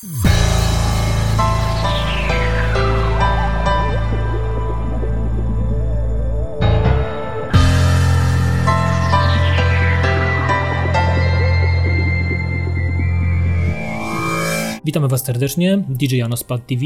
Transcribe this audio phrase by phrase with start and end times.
[0.00, 0.38] Mm.
[14.88, 16.82] Witamy Was serdecznie, DJ Janospad TV.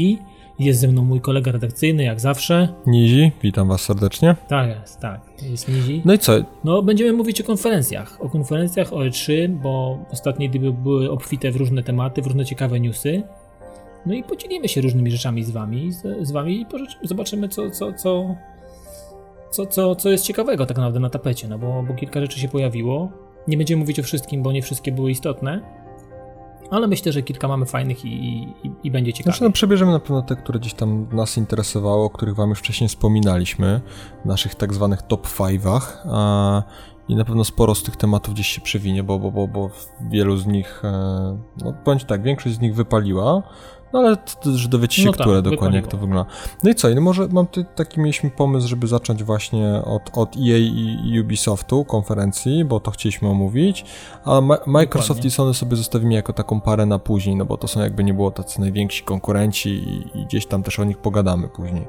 [0.59, 2.67] Jest ze mną mój kolega redakcyjny, jak zawsze.
[2.87, 4.35] Nizi, witam Was serdecznie.
[4.47, 6.01] Tak jest, tak, jest Nizi.
[6.05, 6.33] No i co?
[6.63, 8.17] No, będziemy mówić o konferencjach.
[8.21, 12.79] O konferencjach, o E3, bo ostatnie dni były obfite w różne tematy, w różne ciekawe
[12.79, 13.23] newsy.
[14.05, 16.65] No i podzielimy się różnymi rzeczami z Wami, z, z Wami i
[17.07, 18.35] zobaczymy, co, co, co,
[19.51, 22.47] co, co, co jest ciekawego tak naprawdę na tapecie, no bo, bo kilka rzeczy się
[22.47, 23.11] pojawiło.
[23.47, 25.82] Nie będziemy mówić o wszystkim, bo nie wszystkie były istotne
[26.71, 28.09] ale myślę, że kilka mamy fajnych i,
[28.63, 29.31] i, i będzie ciekawe.
[29.31, 32.59] Znaczy, no, przebierzemy na pewno te, które gdzieś tam nas interesowało, o których wam już
[32.59, 33.81] wcześniej wspominaliśmy,
[34.23, 35.81] w naszych tak zwanych top 5'ach.
[37.07, 39.69] I na pewno sporo z tych tematów gdzieś się przewinie, bo, bo, bo, bo
[40.01, 43.43] wielu z nich, e, no powiem tak, większość z nich wypaliła,
[43.93, 44.17] no ale
[44.55, 46.31] że dowiecie się, no które tak, dokładnie, jak to wygląda.
[46.63, 50.35] No i co, no może mam ty, taki mieliśmy pomysł, żeby zacząć właśnie od, od
[50.35, 50.57] EA
[51.03, 53.85] i Ubisoftu konferencji, bo to chcieliśmy omówić,
[54.25, 55.27] a Ma Microsoft dokładnie.
[55.27, 58.13] i Sony sobie zostawimy jako taką parę na później, no bo to są jakby nie
[58.13, 61.87] było tacy najwięksi konkurenci i, i gdzieś tam też o nich pogadamy później.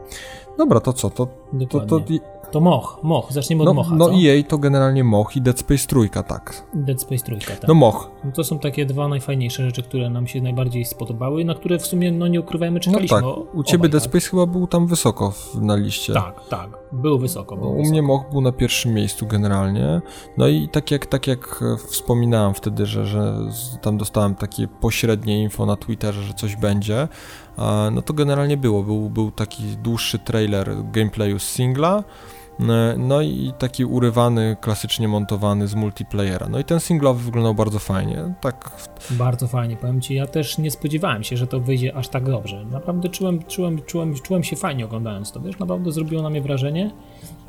[0.59, 1.27] Dobra, to co, to,
[1.71, 2.01] to, to, to
[2.55, 3.95] to Moch, Moch, zaczniemy od no, Mocha.
[3.95, 4.15] No co?
[4.15, 6.67] EA to generalnie Moch i Dead Space trójka, tak.
[6.75, 7.69] Dead Space trójka, tak.
[7.69, 8.11] No Moch.
[8.25, 11.87] No to są takie dwa najfajniejsze rzeczy, które nam się najbardziej spodobały, na które w
[11.87, 13.21] sumie, no nie ukrywajmy, czekaliśmy.
[13.21, 14.13] No tak, u ciebie obaj, Dead tak.
[14.13, 16.13] Space chyba był tam wysoko w, na liście.
[16.13, 17.57] Tak, tak, był wysoko.
[17.57, 17.91] Był u wysoko.
[17.91, 20.01] mnie Moch był na pierwszym miejscu generalnie.
[20.39, 23.49] No i tak jak, tak jak wspominałem wtedy, że, że
[23.83, 27.09] tam dostałem takie pośrednie info na Twitterze, że coś będzie,
[27.93, 28.83] no to generalnie było.
[28.83, 32.44] Był, był taki dłuższy trailer gameplayu z singla, E,
[32.99, 36.49] no i taki urywany, klasycznie montowany z multiplayera.
[36.51, 38.35] No i ten singlowy wyglądał bardzo fajnie.
[38.41, 38.71] Tak.
[39.11, 42.65] Bardzo fajnie, powiem Ci, ja też nie spodziewałem się, że to wyjdzie aż tak dobrze.
[42.65, 46.91] Naprawdę czułem, czułem, czułem, czułem się fajnie oglądając to, wiesz, naprawdę zrobiło na mnie wrażenie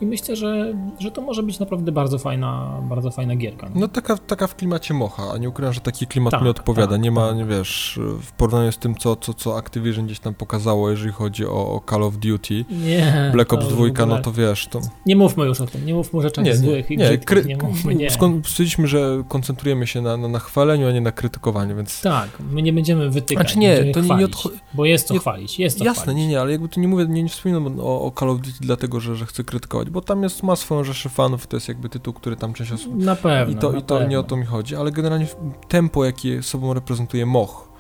[0.02, 3.70] i myślę, że, że to może być naprawdę bardzo fajna, bardzo fajna gierka.
[3.76, 6.92] No taka, taka w klimacie mocha, a nie ukrywam, że taki klimat tak, mi odpowiada.
[6.92, 7.38] Tak, nie ma, tak.
[7.38, 11.45] nie wiesz, w porównaniu z tym, co, co, co Activision gdzieś tam pokazało, jeżeli chodzi
[11.45, 14.82] o, o Call of Duty, nie, Black Ops 2, no to wiesz, to...
[15.05, 17.45] Nie mówmy już o tym, nie mówmy o rzeczach nie, złych nie, i nie, kry...
[17.45, 18.10] nie mówmy, nie.
[18.10, 22.02] Stwierdziliśmy, że koncentrujemy się na, na, na chwaleniu, a nie na krytykowaniu, więc...
[22.02, 24.49] Tak, my nie będziemy wytykać, znaczy nie, to nie, nie odcho...
[24.73, 26.22] bo jest to nie, chwalić, jest to Jasne, chwalić.
[26.22, 28.58] nie, nie, ale jakby tu nie mówię, nie, nie wspominam o, o Call of Duty
[28.61, 31.89] dlatego, że, że chcę krytykować, bo tam jest masa swoją rzeszę fanów, to jest jakby
[31.89, 32.95] tytuł, który tam część osób...
[32.95, 34.09] Na pewno, I to, i to pewno.
[34.09, 35.27] nie o to mi chodzi, ale generalnie
[35.67, 37.74] tempo, jakie sobą reprezentuje Moch,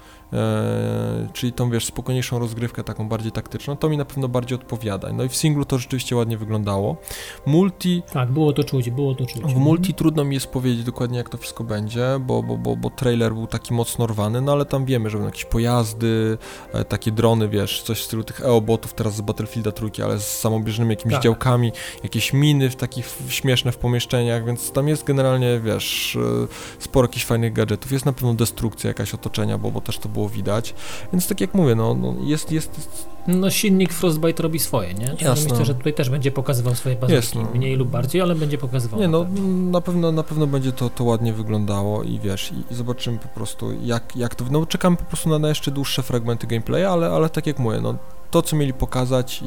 [1.33, 5.13] czyli tą, wiesz, spokojniejszą rozgrywkę, taką bardziej taktyczną, to mi na pewno bardziej odpowiada.
[5.13, 6.97] No i w singlu to rzeczywiście ładnie wyglądało.
[7.45, 8.03] Multi...
[8.13, 9.53] Tak, było to czuć, było to czuć.
[9.53, 12.89] W multi trudno mi jest powiedzieć dokładnie, jak to wszystko będzie, bo, bo, bo, bo
[12.89, 16.37] trailer był taki mocno rwany, no ale tam wiemy, że będą jakieś pojazdy,
[16.73, 20.39] e, takie drony, wiesz, coś w stylu tych EO-botów teraz z Battlefielda trójki, ale z
[20.39, 21.23] samobieżnymi jakimiś tak.
[21.23, 21.71] działkami,
[22.03, 26.47] jakieś miny w takich śmieszne w pomieszczeniach, więc tam jest generalnie, wiesz, e,
[26.79, 27.91] sporo jakichś fajnych gadżetów.
[27.91, 30.73] Jest na pewno destrukcja jakaś otoczenia, bo, bo też to było widać.
[31.13, 32.99] Więc tak jak mówię, no, no jest, jest...
[33.27, 35.15] No silnik Frostbite robi swoje, nie?
[35.21, 35.49] Jasne.
[35.49, 36.95] Myślę, że tutaj też będzie pokazywał swoje
[37.35, 37.47] no.
[37.55, 38.99] mniej lub bardziej, ale będzie pokazywał.
[38.99, 39.25] Nie, no
[39.71, 43.71] na pewno, na pewno będzie to, to ładnie wyglądało i wiesz, i zobaczymy po prostu
[43.83, 47.29] jak, jak to, no czekamy po prostu na, na jeszcze dłuższe fragmenty gameplaya, ale, ale
[47.29, 47.95] tak jak mówię, no
[48.31, 49.45] to co mieli pokazać i,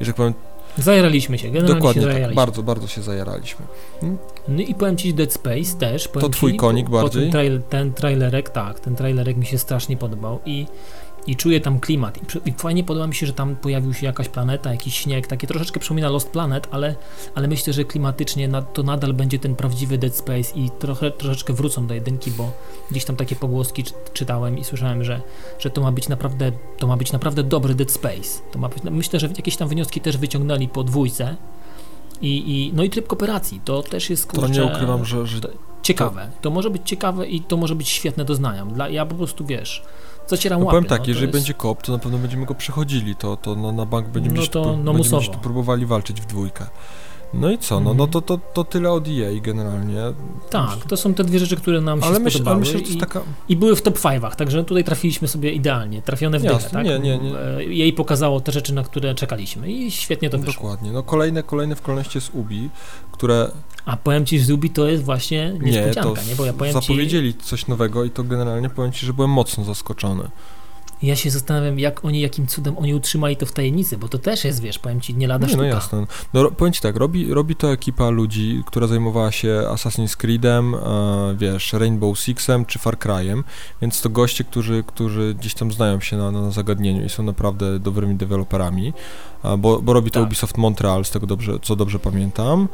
[0.00, 0.34] i że tak powiem,
[0.78, 3.66] Zajaraliśmy się, generalnie Dokładnie się tak, bardzo, bardzo się zajaraliśmy.
[4.00, 4.18] Hmm?
[4.48, 6.08] No i powiem Ci Dead Space też.
[6.20, 7.22] To twój ci, konik bardziej?
[7.22, 10.66] Ten, trail, ten trailerek, tak, ten trailerek mi się strasznie podobał i
[11.26, 12.18] i czuję tam klimat.
[12.46, 15.80] I, fajnie podoba mi się, że tam pojawił się jakaś planeta, jakiś śnieg, takie troszeczkę
[15.80, 16.94] przypomina Lost Planet, ale,
[17.34, 21.52] ale myślę, że klimatycznie na, to nadal będzie ten prawdziwy Dead Space i trochę, troszeczkę
[21.52, 22.52] wrócą do jedynki, bo
[22.90, 25.20] gdzieś tam takie pogłoski czy, czytałem i słyszałem, że,
[25.58, 28.40] że to ma być naprawdę to ma być naprawdę dobry Dead Space.
[28.52, 31.36] To ma być, myślę, że jakieś tam wnioski też wyciągnęli po dwójce.
[32.20, 35.40] I, i, no i tryb kooperacji, to też jest kurczę, To nie ukrywam, że, że...
[35.82, 36.30] ciekawe.
[36.40, 38.66] To może być ciekawe i to może być świetne doznania.
[38.66, 39.82] Dla, ja po prostu wiesz,
[40.26, 40.76] zacieram no łapy.
[40.76, 41.38] Powiem tak, no, jeżeli jest...
[41.38, 44.46] będzie koop, to na pewno będziemy go przechodzili, to, to no, na bank będziemy, no
[44.46, 46.66] to, tu, no będziemy tu próbowali walczyć w dwójkę.
[47.40, 48.10] No i co, no, no mhm.
[48.10, 50.00] to, to, to tyle od EA generalnie.
[50.50, 53.20] Tak, to są te dwie rzeczy, które nam się ale myśl, spodobały myślę, i, taka...
[53.48, 56.84] i, były w top 5'ach, także tutaj trafiliśmy sobie idealnie, trafione w Jasne, dychę, tak?
[56.86, 57.32] Nie, nie, nie.
[57.74, 60.62] Jej pokazało te rzeczy, na które czekaliśmy i świetnie to no, wyszło.
[60.62, 62.70] Dokładnie, no kolejne, kolejne w kolejności jest Ubi,
[63.12, 63.50] które...
[63.84, 66.28] A powiem Ci, że Ubi to jest właśnie niespodzianka, nie?
[66.28, 66.36] nie?
[66.36, 67.40] Bo ja powiem zapowiedzieli ci...
[67.40, 70.28] coś nowego i to generalnie powiem Ci, że byłem mocno zaskoczony.
[71.02, 74.44] Ja się zastanawiam, jak oni, jakim cudem oni utrzymali to w tajemnicy, bo to też
[74.44, 75.66] jest, wiesz, powiem ci, nie lada Nie, sztuka.
[75.68, 76.06] no jasne.
[76.34, 80.78] No, powiem ci tak, robi, robi to ekipa ludzi, która zajmowała się Assassin's Creedem, e,
[81.38, 83.44] wiesz, Rainbow Sixem czy Far Cryem,
[83.82, 87.78] więc to goście, którzy, którzy gdzieś tam znają się na, na zagadnieniu i są naprawdę
[87.78, 88.92] dobrymi deweloperami,
[89.44, 90.26] e, bo, bo robi to Tak.
[90.26, 92.68] Ubisoft Montreal, z tego dobrze, co dobrze pamiętam.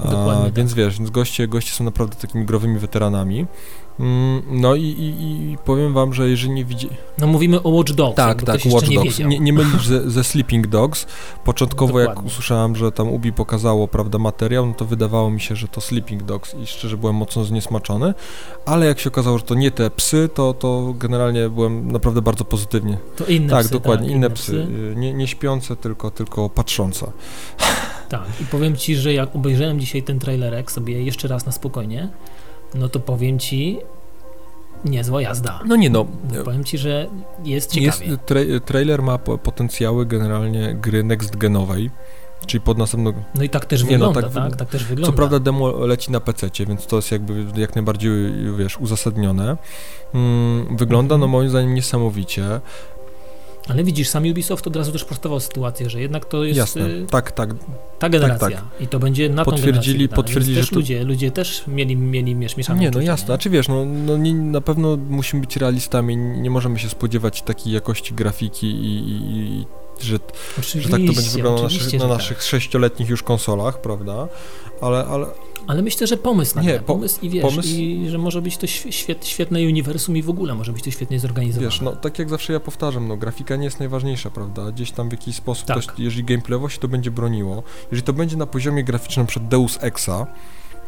[0.00, 0.54] E, Dokładnie tak.
[0.54, 3.46] Więc wiesz, więc goście, goście są naprawdę takimi growymi weteranami.
[4.00, 5.06] Mm, No i, i,
[5.52, 6.88] i powiem wam, że jeżeli nie widzi...
[7.18, 9.18] No mówimy o Watch Dogs, Tak, tak, Watch nie Dogs.
[9.18, 11.06] Nie, nie mylisz ze, ze Sleeping Dogs.
[11.44, 15.68] Początkowo jak usłyszałem, że tam Ubi pokazało, prawda, materiał, no to wydawało mi się, że
[15.68, 18.14] to Sleeping Dogs i szczerze byłem mocno zniesmaczony,
[18.66, 22.44] ale jak się okazało, że to nie te psy, to, to generalnie byłem naprawdę bardzo
[22.44, 22.98] pozytywnie.
[23.16, 24.66] To inne tak, psy, dokładnie, tak, inne psy.
[24.92, 27.12] Y, Nie, nie śpiące, tylko, tylko patrzące.
[28.08, 32.08] Tak, i powiem ci, że jak obejrzałem dzisiaj ten trailerek sobie jeszcze raz na spokojnie,
[32.74, 33.78] no to powiem ci,
[34.84, 35.60] niezła jazda.
[35.66, 37.06] No nie no, No, powiem ci, że
[37.44, 38.18] jest jest, ciekawie.
[38.26, 41.90] tra trailer ma po- potencjały generalnie gry next genowej,
[42.46, 44.84] czyli pod następną No i tak też Nie, no, wygląda, tak tak, wy- tak, też
[44.84, 45.12] wygląda.
[45.12, 48.12] Co prawda demo leci na PC, więc to jest jakby jak najbardziej,
[48.58, 49.56] wiesz, uzasadnione.
[50.14, 52.60] Mm, wygląda, no moim zdaniem, niesamowicie.
[53.68, 57.06] Ale widzisz, sam Ubisoft od razu też prostował sytuację, że jednak to jest Jasne, y,
[57.10, 57.50] tak, tak.
[57.98, 58.64] ta generacja tak.
[58.80, 61.64] i to będzie na tą Potwierdzili- wydane, potwierdzili, więc że też to- ludzie, ludzie też
[61.66, 63.34] mieli, mieli miesz, mieszane Nie, no jasne, nie?
[63.34, 67.42] a czy wiesz, no, no nie, na pewno musimy być realistami, nie możemy się spodziewać
[67.42, 69.66] takiej jakości grafiki i, i, i
[70.00, 70.18] że,
[70.80, 72.46] że tak to będzie wyglądało na, naszych, na naszych tak.
[72.46, 74.28] sześcioletnich już konsolach, prawda?
[74.80, 75.26] Ale, ale
[75.66, 78.56] Ale myślę, że pomysł na Nie, po- pomysł i wiesz, pomysł- i że może być
[78.56, 81.66] to świe- świet, świetne uniwersum i w ogóle może być to świetnie zorganizowane.
[81.70, 84.72] Wiesz, no tak jak zawsze ja powtarzam, no grafika nie jest najważniejsza, prawda?
[84.72, 85.84] Gdzieś tam w jakiś sposób, Tak.
[85.84, 89.78] to, jeżeli gameplayowo się to będzie broniło, jeżeli to będzie na poziomie graficznym przed Deus
[89.80, 90.26] Exa,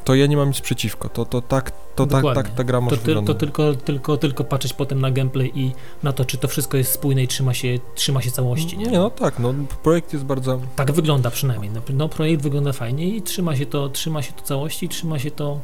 [0.08, 1.08] to ja nie mam nic przeciwko.
[1.08, 2.42] To, to tak, to tak, Dokładnie.
[2.42, 5.72] tak ta gra to, może ty, to tylko, tylko, tylko patrzeć potem na gameplay i
[6.02, 8.78] na to, czy to wszystko jest spójne i trzyma się, trzyma się całości.
[8.78, 8.84] Nie?
[8.84, 10.60] Nie, no tak, no projekt jest bardzo...
[10.76, 11.70] Tak wygląda przynajmniej.
[11.70, 15.30] No, no projekt wygląda fajnie i trzyma się to, trzyma się to całości, trzyma się
[15.30, 15.60] to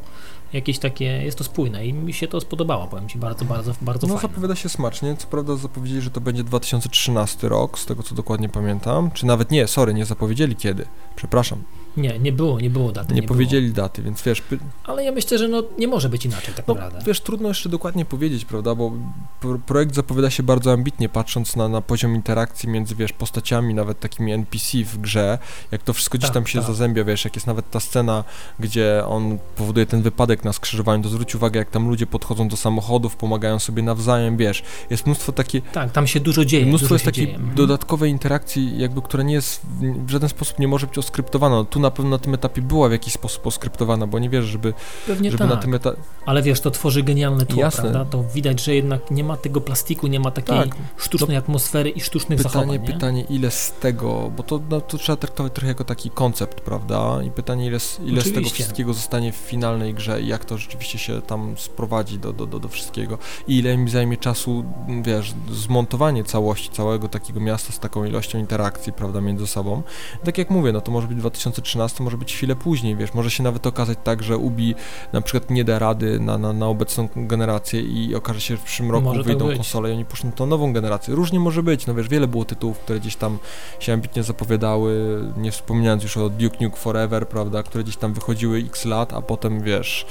[0.53, 4.07] jakieś takie, jest to spójne i mi się to spodobało, powiem Ci, bardzo, bardzo, bardzo
[4.07, 8.15] No zapowiada się smacznie, co prawda zapowiedzieli, że to będzie 2013 rok, z tego co
[8.15, 11.63] dokładnie pamiętam, czy nawet nie, sorry, nie zapowiedzieli kiedy, przepraszam,
[11.97, 13.13] Nie, nie było, nie było daty.
[13.13, 14.69] nie, Nie, powiedzieli daty, więc wiesz, py- Było.
[14.83, 17.05] Ale ja myślę, że no, nie może być inaczej tak No, naprawdę.
[17.07, 18.91] wiesz, trudno jeszcze dokładnie powiedzieć, prawda, bo
[19.39, 23.99] pro- projekt zapowiada się bardzo ambitnie, patrząc na, na poziom interakcji między, wiesz, postaciami, nawet
[23.99, 25.37] takimi NPC w grze,
[25.71, 26.67] jak to wszystko gdzieś Tak, tam się tak.
[26.67, 28.23] zazębia, wiesz, jak jest nawet ta scena,
[28.59, 32.57] gdzie on powoduje ten wypadek na skrzyżowaniu, to zwróć uwagę, jak tam ludzie podchodzą do
[32.57, 36.65] samochodów, pomagają sobie nawzajem, wiesz, jest mnóstwo takiej, Tak, tam się dużo dzieje.
[36.65, 37.37] mnóstwo dużo jest takiej dzieje.
[37.37, 37.55] Mhm.
[37.55, 41.65] dodatkowej interakcji, jakby, która nie jest, w- w żaden sposób nie może być oskryptowana, no,
[41.65, 44.73] tu na pewno na tym etapie była w jakiś sposób oskryptowana, bo nie wierzę, żeby,
[45.07, 45.97] Pewnie żeby tak, na tym etapie...
[46.25, 47.81] ale wiesz, to tworzy genialne tło, Jasne.
[47.81, 48.05] prawda?
[48.05, 52.01] To widać, że jednak nie ma tego plastiku, nie ma takiej Tak, sztucznej atmosfery i
[52.01, 52.93] sztucznych Pytanie, zachowań, nie?
[52.93, 57.23] pytanie, ile z tego, bo to, no, to trzeba traktować trochę jako taki koncept, prawda?
[57.23, 60.57] I pytanie, ile, z- ile z tego wszystkiego zostanie w finalnej grze i jak to
[60.57, 63.17] rzeczywiście się tam sprowadzi do, do, do, do wszystkiego.
[63.47, 64.65] I ile mi zajmie czasu,
[65.01, 69.83] wiesz, zmontowanie całości, całego takiego miasta z taką ilością interakcji, prawda, między sobą.
[70.23, 73.43] Tak jak mówię, no to może być 2013, może być chwilę później, wiesz, może się
[73.43, 74.75] nawet okazać tak, że Ubi
[75.13, 78.63] na przykład nie da rady na, na, na obecną generację i okaże się, że w
[78.63, 81.15] przyszłym roku Może tak wyjdą konsole i oni puszczą tą nową generację.
[81.15, 83.37] Różnie może być, no wiesz, wiele było tytułów, które gdzieś tam
[83.79, 88.57] się ambitnie zapowiadały, nie wspominając już o Duke Nuke Forever, prawda, które gdzieś tam wychodziły
[88.57, 90.05] x lat, a potem, wiesz,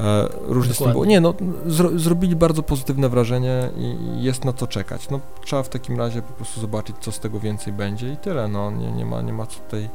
[0.00, 0.92] e, różnie z tym Dokładnie.
[0.92, 1.04] było.
[1.04, 1.34] Nie, no,
[1.66, 5.10] zro, zrobili bardzo pozytywne wrażenie i i jest na co czekać.
[5.10, 8.48] No, trzeba w takim razie po prostu zobaczyć, co z tego więcej będzie i tyle,
[8.48, 9.88] no, nie, nie ma, nie ma co tutaj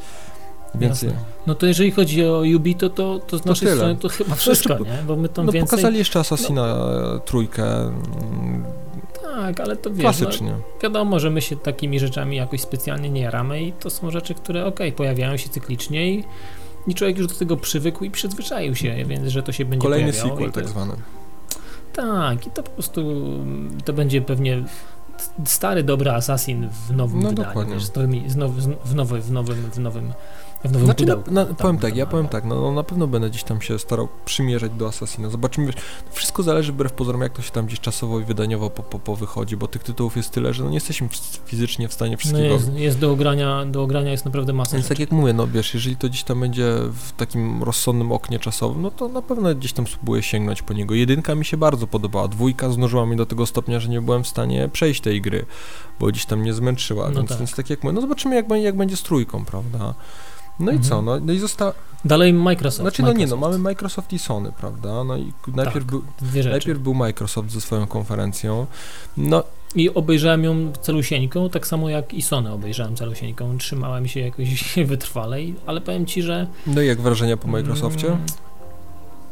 [0.75, 1.09] więcej.
[1.09, 1.23] Jasne.
[1.47, 3.77] No to jeżeli chodzi o Ubi, to, to, to z To naszej tyle.
[3.77, 5.03] strony to chyba wszystko, nie?
[5.07, 5.69] Bo my tam No, więcej...
[5.69, 6.65] pokazali jeszcze Assassina
[7.15, 8.63] e, trójkę, mm,
[9.23, 10.53] Tak, ale to wiesz, no, klasycznie.
[10.83, 14.65] wiadomo, że my się takimi rzeczami jakoś specjalnie nie jaramy i to są rzeczy, które
[14.65, 16.23] okej, pojawiają się cyklicznie i,
[16.87, 20.11] i człowiek już do tego przywykł i przyzwyczaił się, więc że to się będzie Kolejny
[20.11, 20.29] pojawiało.
[20.35, 20.93] sequel i to, tak zwany.
[21.93, 23.01] Tak, i to po prostu
[23.85, 24.63] to będzie pewnie
[25.45, 29.61] stary, dobry Assassin w nowym No, wydaniu, wiesz, z nowymi, z now, w, w nowym,
[29.71, 30.13] w nowym,
[30.65, 31.33] w nowym Znaczy, na, pudełku.
[31.33, 33.79] na, Tam- powiem tak, ja powiem tak, no, no na pewno będę gdzieś tam się
[33.79, 35.29] starał przymierzać do Assassina.
[35.29, 35.75] Zobaczymy, wiesz,
[36.11, 39.15] wszystko zależy wbrew pozorom, jak to się tam gdzieś czasowo i wydaniowo po, po, po
[39.15, 41.07] wychodzi, bo tych tytułów jest tyle, że no nie jesteśmy
[41.45, 42.53] fizycznie w stanie No wszystkiego...
[42.53, 44.95] jest, jest do ogrania, do ogrania jest naprawdę masa Więc rzeczy.
[44.95, 48.81] tak jak mówię, no wiesz, jeżeli to gdzieś tam będzie w takim rozsądnym oknie czasowym,
[48.81, 50.95] no to na pewno gdzieś tam spróbuję sięgnąć po niego.
[50.95, 54.27] Jedynka mi się bardzo podobała, dwójka znużyła mnie do tego stopnia, że nie byłem w
[54.27, 55.45] stanie przejść tej gry,
[55.99, 57.37] bo gdzieś tam mnie zmęczyła, No więc, tak.
[57.37, 59.93] więc tak jak mówię, no zobaczymy jak, będzie- jak będzie z trójką, prawda?
[60.59, 60.83] No i Mhm.
[60.89, 61.73] co, no, no i została...
[62.05, 62.81] Dalej Microsoft.
[62.81, 65.03] Znaczy, no nie, no mamy Microsoft i Sony, prawda?
[65.03, 66.03] No i najpierw, Tak, był,
[66.51, 68.65] najpierw był Microsoft ze swoją konferencją.
[69.17, 69.43] No
[69.75, 73.57] I obejrzałem ją celusieńką, tak samo jak i Sony obejrzałem celusieńką.
[73.57, 76.47] Trzymałem się jakoś wytrwale, ale powiem Ci, że...
[76.67, 78.07] No i jak wrażenia po Microsoftie?
[78.07, 78.19] Mm,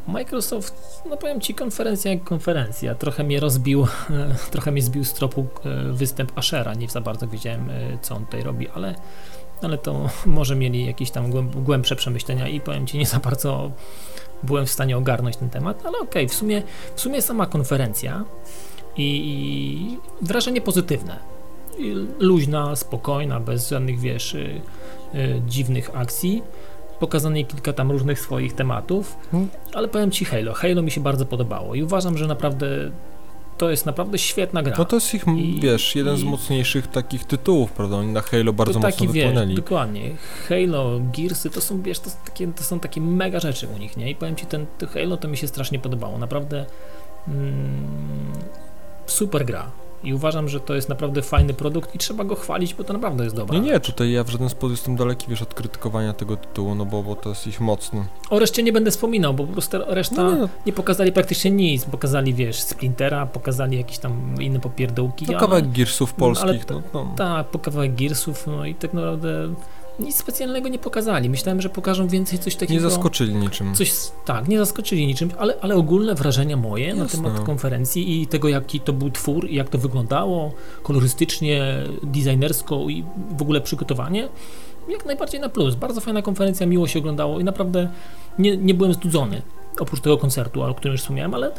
[0.08, 2.94] Microsoft, no powiem Ci, konferencja jak konferencja.
[2.94, 3.86] Trochę mnie rozbił,
[4.52, 6.74] trochę mnie zbił z tropu e, występ Ashera.
[6.74, 8.94] Nie za bardzo wiedziałem, e, co on tutaj robi, ale,
[9.62, 13.70] ale to może mieli jakieś tam głębsze przemyślenia i powiem Ci, nie za bardzo
[14.42, 16.62] byłem w stanie ogarnąć ten temat, ale okej, okay, w, sumie,
[16.94, 18.24] w sumie sama konferencja
[18.96, 21.18] i, wrażenie pozytywne.
[22.18, 24.60] luźna, spokojna, bez żadnych, wiesz, y,
[25.14, 26.42] y, dziwnych akcji.
[27.00, 29.48] Pokazane kilka tam różnych swoich tematów, hmm.
[29.74, 30.54] ale powiem Ci Halo.
[30.54, 32.90] Halo mi się bardzo podobało i uważam, że naprawdę
[33.58, 34.74] to jest naprawdę świetna gra.
[34.78, 37.96] No to jest ich, I, wiesz, jeden i, z mocniejszych takich tytułów, prawda?
[37.96, 39.48] Oni na Halo bardzo to taki, mocno wypłynęli.
[39.48, 40.10] Wiesz, dokładnie.
[40.48, 44.10] Halo, Gearsy to są, wiesz, to, takie, to są takie mega rzeczy u nich, nie?
[44.10, 46.18] I powiem Ci, ten, ten Halo to mi się strasznie podobało.
[46.18, 46.66] Naprawdę
[47.28, 48.32] mm,
[49.06, 49.70] super gra.
[50.06, 53.24] I uważam, że to jest naprawdę fajny produkt i trzeba go chwalić, bo to naprawdę
[53.24, 53.60] jest dobre.
[53.60, 56.84] Nie, nie, tutaj ja w żaden sposób jestem daleki, wiesz, od krytykowania tego tytułu, no
[56.84, 58.04] bo, bo to jest ich mocny.
[58.30, 61.84] O reszcie nie będę wspominał, bo po prostu reszta no, nie, nie pokazali praktycznie nic.
[61.84, 65.26] Pokazali, wiesz, Splintera, pokazali jakieś tam inne popierdółki.
[65.32, 66.68] No kawałek Gearsów polskich.
[66.70, 67.14] No, no.
[67.16, 69.54] Tak, po kawałek Gearsów, no i tak naprawdę
[69.98, 71.30] nic specjalnego nie pokazali.
[71.30, 72.72] Myślałem, że pokażą więcej coś takiego.
[72.72, 73.74] Nie zaskoczyli niczym.
[73.74, 73.92] Coś,
[74.24, 77.02] tak, nie zaskoczyli niczym, ale, ale ogólne wrażenia moje Jasne.
[77.02, 82.88] na temat konferencji i tego, jaki to był twór i jak to wyglądało kolorystycznie, designersko
[82.88, 83.04] i
[83.38, 84.28] w ogóle przygotowanie,
[84.88, 85.74] jak najbardziej na plus.
[85.74, 87.88] Bardzo fajna konferencja, miło się oglądało i naprawdę
[88.38, 89.42] nie, nie byłem znudzony
[89.80, 91.52] oprócz tego koncertu, o którym już wspomniałem, ale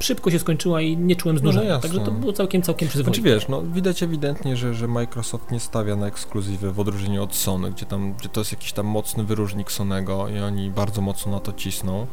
[0.00, 3.14] szybko się skończyła i nie czułem znużenia, no także to było całkiem, całkiem przyzwoite.
[3.14, 7.34] Znaczy wiesz, no widać ewidentnie, że, że Microsoft nie stawia na ekskluzywy w odróżnieniu od
[7.34, 11.32] Sony, gdzie tam, gdzie to jest jakiś tam mocny wyróżnik Sonego i oni bardzo mocno
[11.32, 12.06] na to cisną.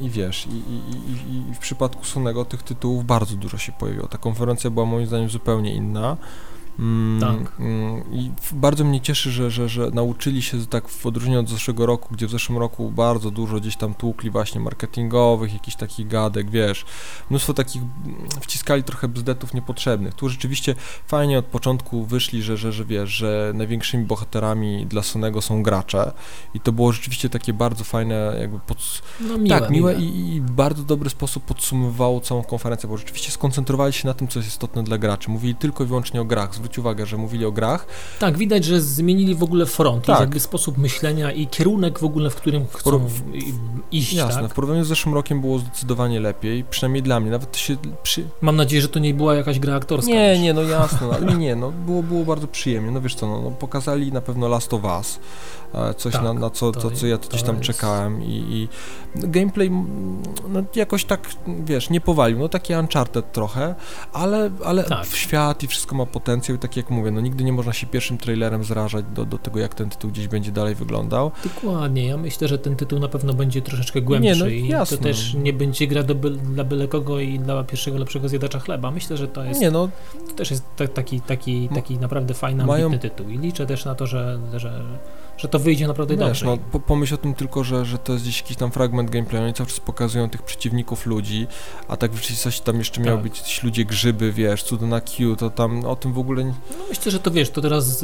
[0.00, 4.08] I wiesz, i, i, i, i w przypadku Sonego tych tytułów bardzo dużo się pojawiło.
[4.08, 6.16] Ta konferencja była moim zdaniem zupełnie inna.
[6.78, 7.52] Mm, tak.
[7.60, 11.86] Mm, I bardzo mnie cieszy, że, że, że nauczyli się tak w odróżnieniu od zeszłego
[11.86, 16.50] roku, gdzie w zeszłym roku bardzo dużo gdzieś tam tłukli właśnie marketingowych, jakichś takich gadek,
[16.50, 16.84] wiesz,
[17.30, 20.14] mnóstwo takich mm, wciskali trochę bzdetów niepotrzebnych.
[20.14, 20.74] Tu rzeczywiście
[21.06, 26.12] fajnie od początku wyszli, że, że, że wiesz, że największymi bohaterami dla Sonego są gracze
[26.54, 29.02] i to było rzeczywiście takie bardzo fajne jakby pod...
[29.20, 30.04] no, miłe, tak, miłe, miłe.
[30.04, 34.38] I, i bardzo dobry sposób podsumowało całą konferencję, bo rzeczywiście skoncentrowali się na tym, co
[34.38, 35.30] jest istotne dla graczy.
[35.30, 37.86] Mówili tylko i wyłącznie o grach, zwróć uwagę, że mówili o grach.
[38.18, 40.20] Tak, widać, że zmienili w ogóle front, tak.
[40.20, 43.22] jakby sposób myślenia i kierunek w ogóle, w którym chcą w,
[43.92, 44.12] iść.
[44.12, 44.50] Jasne, tak?
[44.50, 47.76] w porównaniu z zeszłym rokiem było zdecydowanie lepiej, przynajmniej dla mnie, nawet się...
[48.02, 48.24] Przy...
[48.40, 50.12] Mam nadzieję, że to nie była jakaś gra aktorska.
[50.12, 50.42] Nie, już.
[50.42, 53.42] nie, no jasne, no, ale nie, no było, było bardzo przyjemnie, no wiesz co, no,
[53.42, 55.18] no pokazali na pewno Last of Us,
[55.74, 57.66] e, coś tak, na, na co, to, co ja gdzieś tam jest...
[57.66, 58.68] czekałem i, i
[59.14, 59.70] gameplay
[60.48, 61.28] no, jakoś tak,
[61.64, 63.74] wiesz, nie powalił, no taki Uncharted trochę,
[64.12, 65.06] ale, ale tak.
[65.06, 68.18] w świat i wszystko ma potencjał tak jak mówię, no nigdy nie można się pierwszym
[68.18, 71.30] trailerem zrażać do, do tego, jak ten tytuł gdzieś będzie dalej wyglądał.
[71.44, 74.96] Dokładnie, ja myślę, że ten tytuł na pewno będzie troszeczkę głębszy nie, no, i jasne.
[74.96, 78.90] to też nie będzie gra do, dla byle kogo i dla pierwszego lepszego zjadacza chleba.
[78.90, 79.88] Myślę, że to jest, nie, no,
[80.28, 82.98] to też jest taki, taki, taki naprawdę fajny, ambitny mają...
[82.98, 84.82] tytuł i liczę też na to, że, że
[85.36, 86.46] że to wyjdzie naprawdę Wiesz, dobrze.
[86.46, 89.44] No, po, pomyśl o tym tylko, że, że to jest gdzieś jakiś tam fragment gameplayu,
[89.44, 91.46] oni cały czas pokazują tych przeciwników ludzi,
[91.88, 93.06] a tak w rzeczywistości tam jeszcze tak.
[93.06, 96.45] miały być ludzie grzyby, wiesz, cudo na Q, to tam o tym w ogóle nie...
[96.70, 98.00] No myślę, że to wiesz, to teraz z,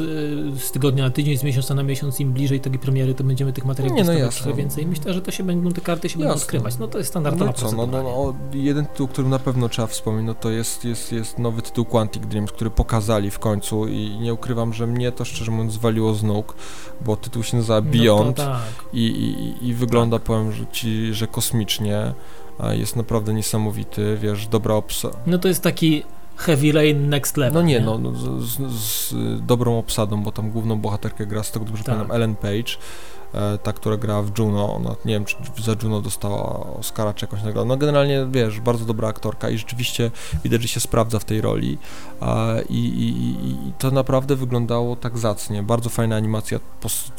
[0.63, 3.65] z tygodnia na tydzień, z miesiąca na miesiąc, im bliżej tej premiery, to będziemy tych
[3.65, 4.53] materiałów nie, no jasne.
[4.53, 4.85] więcej.
[4.85, 6.29] Myślę, że to się będą, te karty się jasne.
[6.29, 6.77] będą skrywać.
[6.77, 9.87] No to jest standardowa no co, no, no, no, jeden tytuł, którym na pewno trzeba
[9.87, 14.17] wspomnieć, no to jest, jest, jest nowy tytuł Quantic Dreams, który pokazali w końcu i
[14.21, 16.55] nie ukrywam, że mnie to szczerze mówiąc zwaliło z nóg,
[17.01, 18.61] bo tytuł się nazywa Beyond no tak.
[18.93, 20.25] i, i, i, wygląda, tak.
[20.25, 22.13] powiem że ci, że kosmicznie,
[22.71, 25.17] jest naprawdę niesamowity, wiesz, dobra obsada.
[25.25, 26.03] No to jest taki
[26.37, 27.53] Heavy Rain Next Level.
[27.53, 27.85] No nie, nie?
[27.85, 31.83] no, no z, z, z, dobrą obsadą, bo tam główną bohaterkę gra z tego dobrze
[31.83, 31.95] tak.
[31.95, 32.77] pamiętam Ellen Page
[33.63, 36.43] ta, która gra w Juno, ona nie wiem, czy za Juno dostała
[36.79, 37.67] Oscara czy jakąś nagrodę.
[37.67, 40.11] No generalnie, wiesz, bardzo dobra aktorka i rzeczywiście
[40.43, 41.77] widać, że się sprawdza w tej roli
[42.69, 43.09] i, i,
[43.67, 45.63] i to naprawdę wyglądało tak zacnie.
[45.63, 46.59] Bardzo fajna animacja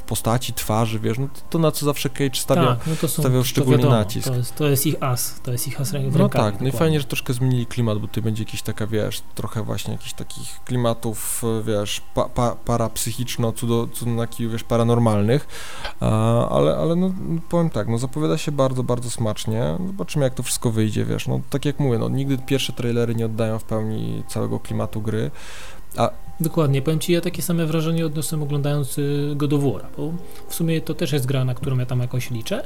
[0.06, 3.78] postaci, twarzy, wiesz, no to, na co zawsze Cage stawiał, tak, no są, stawiał szczególny
[3.78, 4.28] wiadomo, nacisk.
[4.28, 6.18] To jest, to jest, ich as, to jest ich as w rękach.
[6.18, 9.23] No tak, no i fajnie, że troszkę zmienili klimat, bo tutaj będzie jakiś taka, wiesz,
[9.35, 15.47] trochę właśnie jakichś takich klimatów, wiesz, pa, pa, parapsychiczno, cudo, cudo, wiesz, paranormalnych,
[16.50, 17.12] ale, ale no,
[17.49, 19.76] powiem tak, no zapowiada się bardzo, bardzo smacznie.
[19.87, 21.26] Zobaczymy, jak to wszystko wyjdzie, wiesz.
[21.28, 25.30] No tak jak mówię, no nigdy pierwsze trailery nie oddają w pełni całego klimatu gry.
[25.96, 30.12] A Dokładnie, powiem Ci, ja takie same wrażenie odniosłem oglądając y, God of War, bo
[30.49, 32.64] w sumie to też jest gra, na którą ja tam jakoś liczę,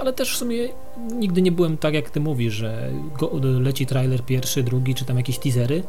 [0.00, 0.68] ale też w sumie
[1.12, 5.16] nigdy nie byłem tak, jak ty mówisz, że go, leci trailer pierwszy, drugi, czy tam
[5.16, 5.82] jakieś teasery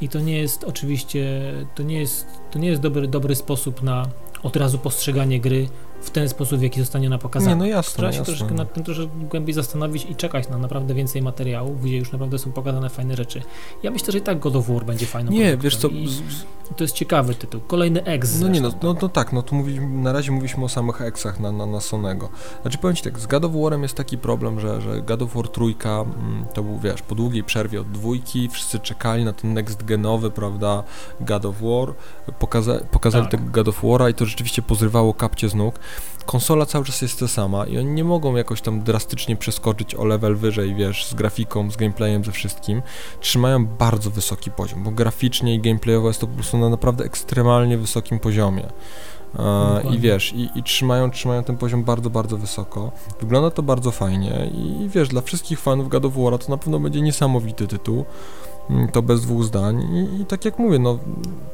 [0.00, 4.06] i to nie jest oczywiście, to nie jest, to nie jest dobry, dobry sposób na
[4.42, 5.68] od razu postrzeganie gry
[6.00, 7.50] w ten sposób, w jaki zostanie ona pokazana.
[7.50, 8.34] Nie, no jasne, Trzeba się jasne.
[8.34, 12.38] troszkę nad tym troszkę głębiej zastanowić i czekać na naprawdę więcej materiałów, gdzie już naprawdę
[12.38, 13.42] są pokazane fajne rzeczy.
[13.82, 16.22] Ja myślę, że i tak God of War będzie fajną Nie, wiesz co, z,
[16.76, 17.60] to jest ciekawy tytuł.
[17.60, 20.68] Kolejny ex No nie, no, no, no tak, no tu mówiliśmy, na razie mówiliśmy o
[20.68, 22.28] samych eksach na, na, na Sonego.
[22.62, 25.34] Znaczy powiem Ci tak, z God of War'em jest taki problem, że, że God of
[25.34, 29.54] War trójka mm, to był, wiesz, po długiej przerwie od dwójki, wszyscy czekali na ten
[29.54, 30.82] next genowy, prawda,
[31.20, 31.94] God of War,
[32.38, 33.30] Pokaza pokazali Tak.
[33.30, 35.74] tego God of War'a i to rzeczywiście pozrywało kapcie z nóg.
[36.26, 40.04] Konsola cały czas jest ta sama i oni nie mogą jakoś tam drastycznie przeskoczyć o
[40.04, 42.82] level wyżej, wiesz, z grafiką, z gameplayem, ze wszystkim.
[43.20, 47.78] Trzymają bardzo wysoki poziom, bo graficznie i gameplayowo jest to po prostu na naprawdę ekstremalnie
[47.78, 48.66] wysokim poziomie.
[49.38, 49.82] E.
[49.94, 52.92] I wiesz, i, i trzymają, trzymają ten poziom bardzo, bardzo wysoko.
[53.20, 56.56] Wygląda to bardzo fajnie i, i wiesz, dla wszystkich fanów God of War'a to na
[56.56, 58.04] pewno będzie niesamowity tytuł.
[58.70, 60.98] Mm, To bez dwóch zdań I, i tak jak mówię, no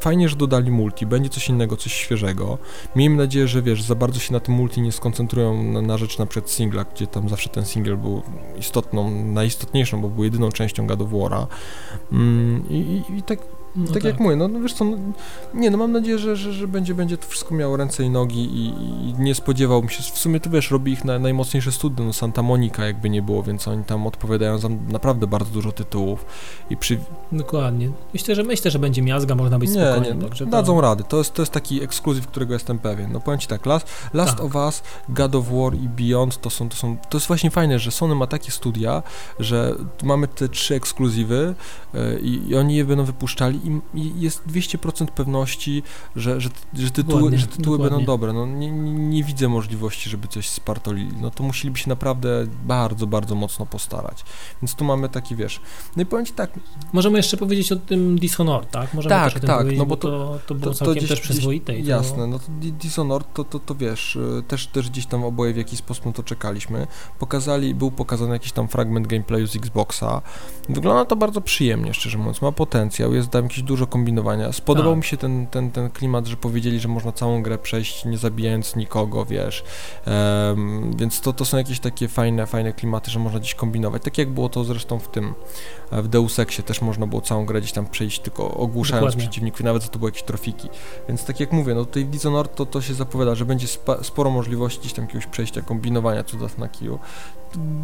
[0.00, 2.58] fajnie, że dodali multi, będzie coś innego, coś świeżego.
[2.96, 6.18] Miejmy nadzieję, że wiesz, za bardzo się na tym multi nie skoncentrują na, na rzecz
[6.18, 8.22] na przykład singla, gdzie tam zawsze ten single był
[8.58, 11.46] istotną, najistotniejszą, bo był jedyną częścią God of War'a.
[12.12, 13.38] Mm, i, i, I tak
[13.76, 14.96] No tak, jak mówię, no, no wiesz co, no,
[15.54, 18.40] nie no mam nadzieję, że, że, że będzie, będzie to wszystko miało ręce i nogi
[18.40, 18.66] i,
[19.08, 22.42] i nie spodziewałbym się, w sumie to wiesz, robi ich na, najmocniejsze studio, no Santa
[22.42, 26.26] Monica jakby nie było, więc oni tam odpowiadają za naprawdę bardzo dużo tytułów
[26.70, 26.98] i przy...
[27.32, 27.90] Dokładnie.
[28.12, 30.14] Myślę, że myślę, że będzie miazga, można być Nie, spokojny.
[30.14, 33.20] nie, także to- dadzą radę, to jest, to jest taki ekskluzyw, którego jestem pewien, no
[33.20, 34.44] powiem Ci tak, Last, Last Tak.
[34.44, 37.78] of Us, God of War i Beyond to są, to są, to jest właśnie fajne,
[37.78, 39.02] że Sony ma takie studia,
[39.40, 41.54] że mamy te trzy ekskluzywy
[41.94, 45.82] e, i, i oni je będą wypuszczali i, i jest 200% pewności,
[46.16, 47.96] że, że, że tytuły, Dokładnie, że tytuły dokładnie.
[47.96, 48.32] będą dobre.
[48.32, 51.12] No, nie, nie, widzę możliwości, żeby coś spartolili.
[51.20, 54.24] No to musieliby się naprawdę bardzo, bardzo mocno postarać.
[54.62, 55.60] Więc tu mamy taki, wiesz...
[55.96, 56.50] No i powiem Ci tak,
[56.92, 58.94] Możemy jeszcze powiedzieć o tym Dishonored, tak?
[58.94, 61.08] Możemy Tak, też o tym tak, no bo to- to, to było to- całkiem gdzieś-
[61.08, 61.78] też przyzwoite.
[61.78, 65.54] Jasne, no to Di- Dishonored to, to, to wiesz, y, też, też gdzieś tam oboje
[65.54, 66.86] w jakiś sposób to czekaliśmy.
[67.18, 70.22] Pokazali, był pokazany jakiś tam fragment gameplayu z Xboxa.
[70.68, 74.52] Wygląda to bardzo przyjemnie, szczerze mówiąc, ma potencjał, jest tam jakieś dużo kombinowania.
[74.52, 74.96] Spodobał Tak.
[74.98, 78.76] mi się ten, ten, ten klimat, że powiedzieli, że można całą grę przejść nie zabijając
[78.76, 79.64] nikogo, wiesz.
[80.04, 84.02] Em, więc to, to są jakieś takie fajne, fajne klimaty, że można gdzieś kombinować.
[84.02, 85.34] Tak jak było to zresztą w tym,
[85.90, 89.22] e, w Deus Exie też można było całą grę gdzieś tam przejść tylko ogłuszając Dokładnie.
[89.22, 90.68] przeciwników, i nawet za to były jakieś trofiki.
[91.08, 94.04] Więc tak jak mówię, no tutaj w Dishonored to, to się zapowiada, że będzie spa,
[94.04, 96.98] sporo możliwości gdzieś tam jakiegoś przejścia, kombinowania cudów na kiju.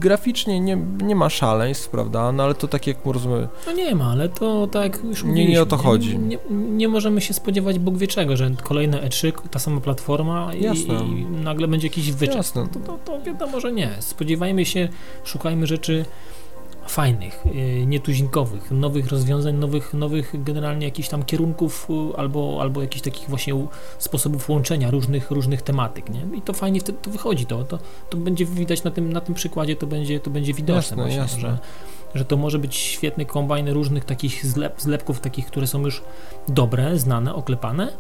[0.01, 4.11] Graficznie nie, nie ma szaleństw, prawda, no ale to tak jak rozumiem, No nie ma,
[4.11, 6.19] ale to tak już Nie, nie mówiliśmy, o to chodzi.
[6.19, 10.65] Nie, nie możemy się spodziewać Bóg wie czego, że kolejne E3, ta sama platforma i,
[10.65, 12.37] i nagle będzie jakiś wyczep.
[12.37, 12.69] Jasne.
[12.73, 13.91] To, to, to wiadomo, że nie.
[14.01, 14.89] Spodziewajmy się,
[15.25, 16.05] szukajmy rzeczy
[16.87, 23.03] fajnych, yy, nietuzinkowych, nowych rozwiązań, nowych, nowych generalnie jakichś tam kierunków yy, albo, albo jakichś
[23.03, 23.67] takich właśnie
[23.99, 26.39] sposobów łączenia różnych, różnych tematyk, nie?
[26.39, 27.79] I to fajnie wtedy to wychodzi, to, to,
[28.11, 31.17] to będzie widać na tym, na tym przykładzie, to będzie, to będzie widoczne Jasne, właśnie,
[31.17, 31.41] jasne.
[31.41, 31.59] że
[32.15, 36.03] że to może być świetny kombajn różnych takich zlep, zlepków, takich, które są już
[36.49, 37.93] dobre, znane, oklepane,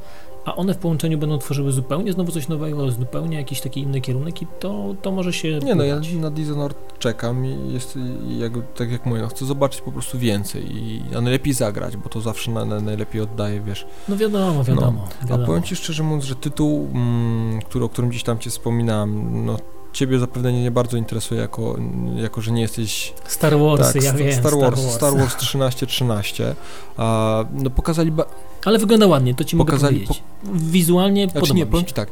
[0.44, 4.42] a one w połączeniu będą tworzyły zupełnie znowu coś nowego, zupełnie jakiś taki inny kierunek
[4.42, 7.98] i to, to może się Nie no, ja na Dishonored czekam i jest,
[8.38, 12.09] jak, tak jak mówię, no, chcę zobaczyć po prostu więcej, i, a najlepiej zagrać, bo
[12.09, 13.87] to zawsze na, na, najlepiej oddaje, wiesz.
[14.09, 15.09] No wiadomo, wiadomo.
[15.22, 15.46] A wiadomo.
[15.46, 19.57] powiem Ci szczerze mówiąc, że tytuł, mm, który, o którym gdzieś tam Cię wspominałem, no
[19.92, 21.76] Ciebie zapewne nie, nie bardzo interesuje, jako,
[22.16, 23.12] jako że nie jesteś...
[23.26, 24.94] Star Warsy, ja Sta- wiem, Star Wars, Wars.
[24.94, 26.55] Star Wars 1313.
[26.96, 28.12] A, no pokazali...
[28.12, 28.26] Ba-
[28.64, 30.22] Ale wygląda ładnie, to ci Pokazali mogę powiedzieć.
[30.70, 31.88] Wizualnie Znaczy podoba nie, mi powiem się.
[31.88, 32.09] Ci tak,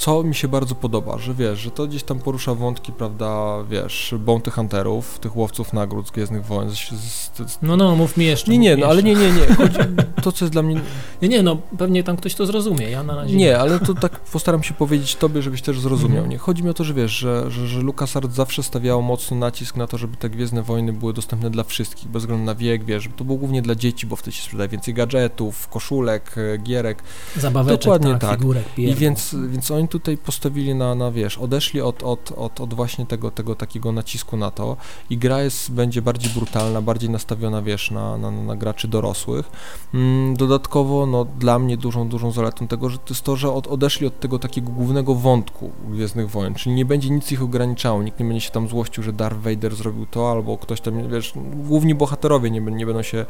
[0.00, 4.14] co mi się bardzo podoba, że wiesz, że to gdzieś tam porusza wątki, prawda, wiesz,
[4.18, 6.70] bounty hunterów, tych łowców nagród z Gwiezdnych Wojen.
[6.70, 8.50] Z, z, z, No, no, mów mi jeszcze.
[8.50, 9.78] nie, nie, no ale nie, nie, nie, chodzi,
[10.22, 10.80] to co jest dla mnie,
[11.22, 14.20] Nie, nie, no pewnie tam ktoś to zrozumie, ja na razie nie, ale to tak
[14.20, 16.30] postaram się powiedzieć Tobie, żebyś też zrozumiał, Mhm.
[16.30, 19.76] nie, chodzi mi o to, że wiesz, że, że, że LucasArts zawsze stawiało mocny nacisk
[19.76, 23.02] na to, żeby te Gwiezdne Wojny były dostępne dla wszystkich, bez względu na wiek, wiesz,
[23.02, 27.02] żeby to było głównie dla dzieci, bo wtedy się sprzedaje więcej gadżetów, koszulek, e, gierek,
[27.36, 28.38] zabaweczek, Dokładnie tak, tak.
[28.38, 32.74] figurek, I więc, więc oni tutaj postawili na, na wiesz, odeszli od, od, od, od
[32.74, 34.76] właśnie tego, tego takiego nacisku na to
[35.10, 39.50] i gra jest, będzie bardziej brutalna, bardziej nastawiona, wiesz, na, na, na graczy dorosłych.
[39.94, 43.66] Mm, dodatkowo, no dla mnie dużą, dużą zaletą tego, że to jest to, że od,
[43.66, 48.20] odeszli od tego takiego głównego wątku Gwiezdnych Wojen, czyli nie będzie nic ich ograniczało, nikt
[48.20, 51.94] nie będzie się tam złościł, że Darth Vader zrobił to, albo ktoś tam, wiesz, główni
[51.94, 53.26] bohaterowie nie, nie będą się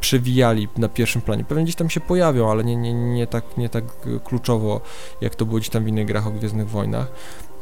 [0.00, 1.44] przewijali na pierwszym planie.
[1.44, 4.80] Pewnie gdzieś tam się pojawią, ale nie, nie, nie, tak, nie tak e, kluczowo,
[5.20, 7.06] jak to było gdzieś tam w innych grach o Gwiezdnych Wojnach.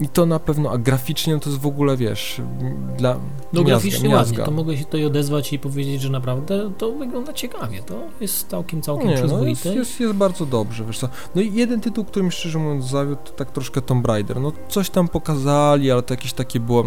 [0.00, 2.40] I to na pewno, a graficznie no to jest w ogóle, wiesz,
[2.96, 3.20] dla No
[3.60, 4.16] miazga, graficznie miazga.
[4.38, 8.48] ładnie, to mogę się tutaj odezwać i powiedzieć, że naprawdę to wygląda ciekawie, to jest
[8.48, 9.78] całkiem, całkiem Nie, no jest, przyzwoite.
[9.78, 11.08] jest, jest bardzo dobrze, wiesz co.
[11.34, 14.40] No i jeden tytuł, który mi szczerze mówiąc zawiódł, to tak troszkę Tomb Raider.
[14.40, 16.84] No coś tam pokazali, ale to jakieś takie było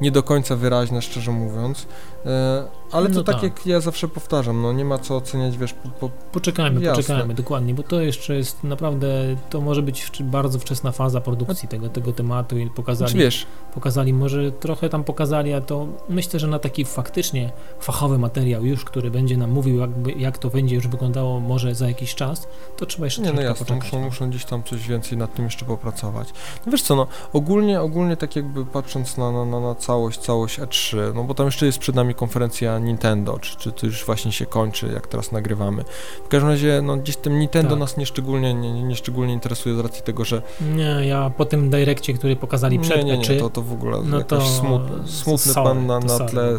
[0.00, 1.86] nie do końca wyraźne, szczerze mówiąc.
[2.26, 3.42] E, ale to No tak, tak.
[3.44, 7.02] jak ja zawsze powtarzam, no nie ma co oceniać, wiesz, po, po, Poczekajmy, Jasne.
[7.02, 11.88] poczekajmy, dokładnie, bo to jeszcze jest naprawdę, to może być bardzo wczesna faza produkcji tego,
[11.88, 13.46] tego tematu i pokazali, czy wiesz,
[13.78, 18.84] pokazali, może trochę tam pokazali, a to myślę, że na taki faktycznie fachowy materiał już,
[18.84, 22.86] który będzie nam mówił, jakby, jak to będzie już wyglądało może za jakiś czas, to
[22.86, 23.92] trzeba jeszcze Nie, no jasne, poczekać.
[23.92, 26.28] muszą, muszą gdzieś tam coś więcej nad tym jeszcze popracować.
[26.66, 30.60] No wiesz co, no ogólnie, ogólnie tak jakby patrząc na, na, na, na całość, całość
[30.60, 34.32] E3, no bo tam jeszcze jest przed nami konferencja Nintendo, czy, czy to już właśnie
[34.32, 35.84] się kończy, jak teraz nagrywamy.
[36.24, 37.78] W każdym razie, no gdzieś tym Nintendo Tak.
[37.78, 40.42] nas nieszczególnie, nie, nie, nieszczególnie interesuje z racji tego, że
[40.76, 43.72] Nie, ja po tym direkcie, który pokazali przed nie, nie, nie, E3, to, to w
[43.72, 46.56] ogóle no jakaś smutny, sorry, pan na, na tle y,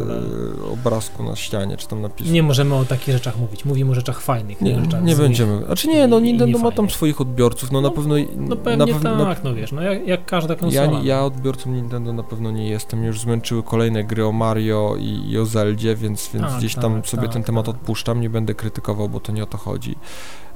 [0.73, 2.31] obrazku na ścianie, czy tam napisu.
[2.31, 5.65] nie możemy o takich rzeczach mówić, mówimy o rzeczach fajnych, nie, rzeczach nie będziemy.
[5.65, 8.15] Znaczy nie, no Nintendo ma tam swoich odbiorców, no na No, pewno...
[8.37, 10.87] No na pewnie pewno, na tak, no wiesz, no jak, jak każda Ja, konsola.
[10.87, 13.03] nie- ja odbiorcą Nintendo na pewno nie jestem.
[13.03, 16.95] Już zmęczyły kolejne gry o Mario i, i o Zeldzie, więc, więc Tak, gdzieś tam
[16.95, 17.75] tak, sobie tak, ten temat tak.
[17.75, 18.21] odpuszczam.
[18.21, 19.95] Nie będę krytykował, bo to nie o to chodzi.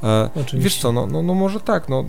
[0.03, 0.57] E, Oczywiście.
[0.57, 2.05] wiesz co, no, no, no może tak, no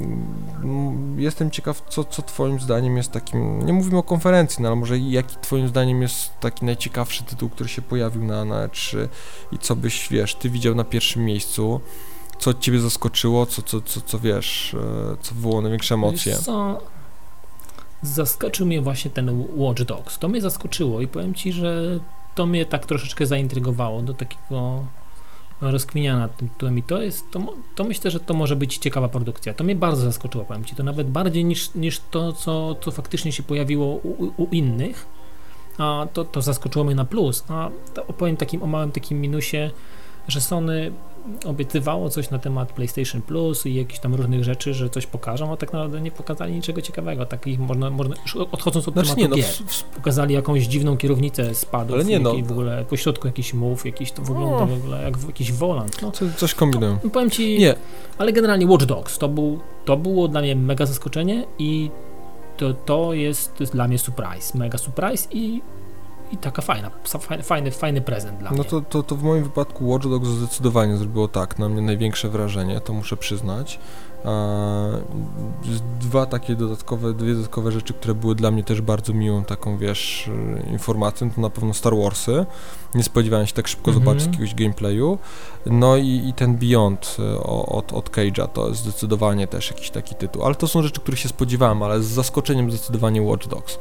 [1.16, 4.98] jestem ciekaw, co, co twoim zdaniem jest takim, nie mówimy o konferencji, no ale może
[4.98, 9.08] jaki twoim zdaniem jest taki najciekawszy tytuł, który się pojawił na, na E3
[9.52, 11.80] i co byś, wiesz, ty widział na pierwszym miejscu,
[12.38, 16.32] co ciebie zaskoczyło, co, co, co, co wiesz, e, co wywołało największe emocje.
[16.32, 16.80] Wiesz Co?
[18.02, 20.18] Zaskoczył mnie właśnie ten Watch Dogs.
[20.18, 22.00] To mnie zaskoczyło i powiem Ci, że
[22.34, 24.84] to mnie tak troszeczkę zaintrygowało do takiego
[25.60, 27.40] rozkminiania nad tym tytułem i to jest, to,
[27.74, 29.54] to myślę, że to może być ciekawa produkcja.
[29.54, 33.32] To mnie bardzo zaskoczyło, powiem Ci, to nawet bardziej niż, niż to, co, co faktycznie
[33.32, 35.06] się pojawiło u, u- innych,
[35.78, 37.70] a to, to zaskoczyło mnie na plus, a
[38.08, 39.70] opowiem takim, o małym takim minusie,
[40.28, 40.92] że Sony
[41.46, 45.56] obiecywało coś na temat PlayStation Plus i jakichś tam różnych rzeczy, że coś pokażą, a
[45.56, 47.26] tak naprawdę nie pokazali niczego ciekawego.
[47.26, 49.46] Takich można, można już odchodząc od Znaczy tematu nie, no gier,
[49.94, 52.32] pokazali jakąś dziwną kierownicę z padów, Ale nie, no.
[52.32, 54.66] i w ogóle po środku jakiś move, jakiś to wygląda O.
[54.66, 56.02] w ogóle jak jakiś volant.
[56.02, 56.98] No, co, coś kombinują.
[57.04, 57.74] no, powiem Ci, Nie,
[58.18, 61.90] ale generalnie Watch Dogs to, był, to było dla mnie mega zaskoczenie i
[62.56, 65.62] to, to, jest, to jest dla mnie surprise, mega surprise i,
[66.32, 66.90] i taka fajna,
[67.42, 68.64] fajny, fajny, prezent dla No mnie.
[68.64, 72.80] to, to, to w moim wypadku Watch Dogs zdecydowanie zrobiło tak, na mnie największe wrażenie,
[72.80, 73.78] to muszę przyznać.
[76.00, 80.30] Dwa takie dodatkowe, dwie dodatkowe rzeczy, które były dla mnie też bardzo miłą taką, wiesz,
[80.66, 82.46] e, informacją, to na pewno Star Warsy.
[82.94, 84.04] Nie spodziewałem się tak szybko Mhm.
[84.04, 85.18] zobaczyć jakiegoś gameplayu.
[85.66, 90.14] No i, i ten Beyond e, od, od Cage'a to jest zdecydowanie też jakiś taki
[90.14, 90.44] tytuł.
[90.44, 93.78] Ale to są rzeczy, których się spodziewałem, ale z zaskoczeniem zdecydowanie Watch Dogs.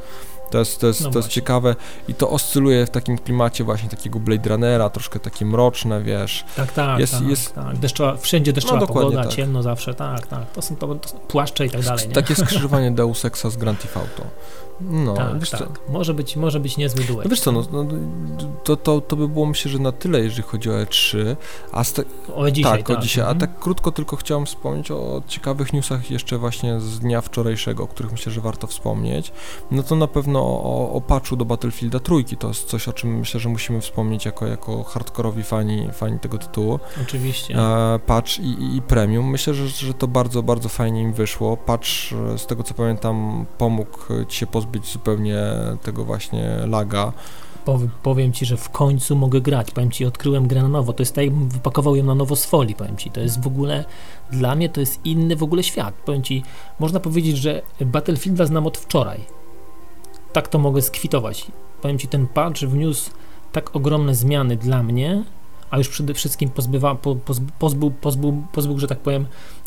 [0.52, 1.76] To jest, to jest, No to jest ciekawe
[2.08, 6.46] i to oscyluje w takim klimacie właśnie takiego Blade Runnera, troszkę takie mroczne, wiesz.
[6.56, 7.78] Tak, tak, Jest- tak, jest- tak.
[7.78, 9.34] Deszczowa, wszędzie deszczowa No, pogoda, tak.
[9.34, 10.52] ciemno zawsze, tak, tak.
[10.52, 12.14] To są, to, to są płaszcze i tak dalej, nie?
[12.14, 14.24] Takie skrzyżowanie Deus Exa z Grand Theft Auto.
[14.82, 15.80] No, tak, wiesz co, tak.
[15.90, 17.26] Może być, może być niezły duet.
[17.26, 17.86] no wiesz co, no, no,
[18.64, 21.36] to, to, to by było myślę, że na tyle, jeżeli chodzi o E3,
[21.72, 22.04] a te,
[22.36, 23.40] o dzisiaj, tak, o dzisiaj, a mhm.
[23.40, 28.12] tak krótko tylko chciałem wspomnieć o ciekawych newsach jeszcze właśnie z dnia wczorajszego, o których
[28.12, 29.32] myślę, że warto wspomnieć.
[29.72, 33.18] No to na pewno o, o patchu do Battlefielda trójki, to jest coś, o czym
[33.18, 36.80] myślę, że musimy wspomnieć jako, jako hardkorowi fani, fani tego tytułu.
[37.02, 37.56] Oczywiście.
[37.56, 39.30] e, patch i, i, premium.
[39.30, 41.58] Myślę, że, że to bardzo, bardzo fajnie im wyszło.
[41.58, 41.88] Patch,
[42.34, 45.38] e, z tego co pamiętam, pomógł e, ci się pozbyć zupełnie
[45.84, 47.14] tego właśnie laga.
[47.66, 49.72] Pow- powiem ci, że w końcu mogę grać.
[49.72, 50.94] Powiem ci, odkryłem grę na nowo.
[50.94, 53.12] To jest tak, jakbym wypakował ją na nowo z folii, powiem ci.
[53.12, 53.86] To jest w ogóle,
[54.32, 55.96] dla mnie to jest inny w ogóle świat.
[56.06, 56.44] Powiem ci,
[56.80, 59.43] można powiedzieć, że Battlefielda znam od wczoraj.
[60.34, 61.46] Tak to mogę skwitować.
[61.82, 63.12] Powiem ci, ten patch wniósł
[63.52, 65.24] tak ogromne zmiany dla mnie,
[65.72, 69.26] a już przede wszystkim pozbywa, po, poz, pozbył, pozbył, pozbył, że tak powiem,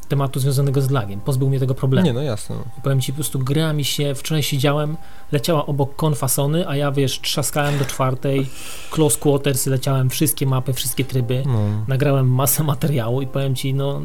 [0.09, 1.21] tematu związanego z lagiem.
[1.21, 2.07] Pozbył mnie tego problemu.
[2.07, 2.57] Nie, no jasne.
[2.79, 4.97] I powiem ci, po prostu gra mi się, wczoraj siedziałem,
[5.33, 8.47] leciała obok konfasony, a ja wiesz, trzaskałem do czwartej,
[8.91, 11.61] close quarters, leciałem wszystkie mapy, wszystkie tryby, No.
[11.89, 14.01] nagrałem masę materiału i powiem ci, no,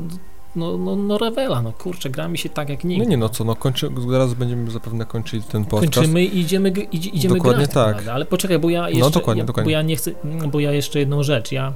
[0.56, 3.06] no, no, no rewela, no kurczę, gra mi się tak jak No nigdy.
[3.06, 5.94] nie no co, no kończy, zaraz będziemy zapewne kończyli ten podcast.
[5.96, 7.88] Kończymy i idziemy, idzie, idziemy Dokładnie grać tak.
[7.88, 8.14] naprawdę.
[8.14, 9.66] Ale poczekaj, bo ja jeszcze, dokładnie, ja, dokładnie.
[9.68, 10.12] bo ja nie chcę,
[10.52, 11.74] bo ja jeszcze jedną rzecz, ja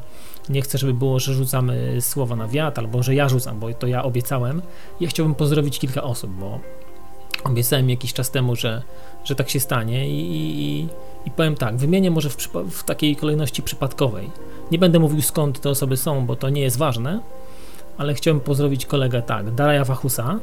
[0.49, 3.88] nie chcę, żeby było, że rzucamy słowa na wiatr, albo że ja rzucam, bo to
[3.88, 4.61] ja obiecałem.
[4.99, 6.59] Ja chciałbym pozdrowić kilka osób, bo
[7.43, 8.81] obiecałem jakiś czas temu, że,
[9.23, 10.88] że tak się stanie i, i,
[11.25, 12.38] i, powiem tak, wymienię może w,
[12.71, 14.29] w takiej kolejności przypadkowej.
[14.71, 17.19] Nie będę mówił skąd te osoby są, bo to nie jest ważne,
[17.97, 20.39] ale chciałbym pozdrowić kolegę tak, Daraja Wachusa,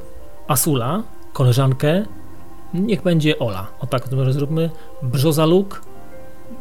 [0.48, 2.04] Asula, koleżankę
[2.74, 3.66] niech będzie Ola.
[3.80, 4.70] O tak to może zróbmy.
[5.02, 5.82] Brzozaluk,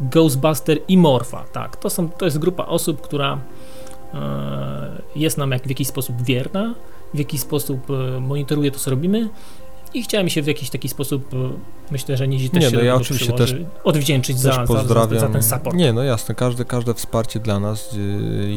[0.01, 1.43] Ghostbuster i Morfa.
[1.51, 3.37] Tak, to, są, to jest grupa osób, która
[4.13, 6.73] e, jest nam jak w jakiś sposób wierna,
[7.13, 9.29] w jakiś sposób e, monitoruje to, co robimy
[9.93, 11.37] i chciałem się w jakiś taki sposób, e,
[11.91, 14.65] myślę, że Nizi też Nie, się no ja oczywiście przyłoży, też- odwdzięczyć Też za, za,
[14.65, 15.19] za, pozdrawiam.
[15.19, 15.75] za ten support.
[15.75, 17.97] Nie, no jasne, każde, każde wsparcie dla nas y,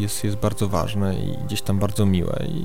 [0.01, 2.65] jest, jest bardzo ważne i gdzieś tam bardzo miłe i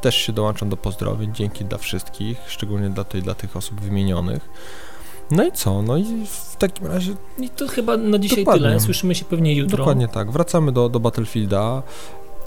[0.00, 4.48] też się dołączam do pozdrowień, dzięki dla wszystkich, szczególnie dla, tej, dla tych osób wymienionych.
[5.30, 5.82] No i co?
[5.82, 8.66] No i w takim razie I to chyba na dzisiaj Dokładnie.
[8.68, 8.80] tyle.
[8.80, 9.78] Słyszymy się pewnie jutro.
[9.78, 10.30] dokładnie tak.
[10.32, 11.82] Wracamy do, do Battlefielda.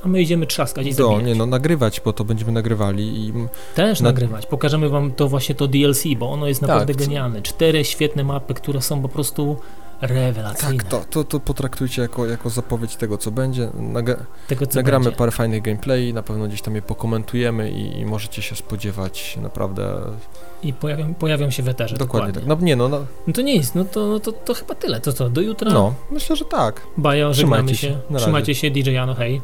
[0.04, 1.24] A my idziemy trzaskać i zabijać.
[1.26, 3.34] nie no, nagrywać, bo to będziemy nagrywali i
[3.76, 4.46] Też Na- nagrywać.
[4.46, 7.42] Pokażemy wam to właśnie to DLC, bo ono jest naprawdę Tak, genialne.
[7.42, 9.58] Cztery świetne mapy, które są po prostu
[10.02, 10.78] rewelacyjne.
[10.78, 13.70] tak, to, to, to potraktujcie jako, jako zapowiedź tego, co będzie.
[13.80, 14.16] Naga,
[14.48, 15.18] Tego, co nagramy będzie.
[15.18, 20.00] parę fajnych gameplay, na pewno gdzieś tam je pokomentujemy i, i możecie się spodziewać naprawdę
[20.64, 21.98] I pojawią, pojawią się w eterze.
[21.98, 22.56] dokładnie, Dokładnie.
[22.56, 22.60] tak.
[22.60, 25.02] No nie no, no, No to nie jest, no to, no to, to chyba tyle.
[25.02, 25.72] To co, do jutra?
[25.74, 26.82] no, myślę, że tak.
[26.98, 28.14] Bajo, Trzymajcie żegnamy się.
[28.14, 28.18] się.
[28.18, 29.42] Trzymajcie się, DJ Jano, hej.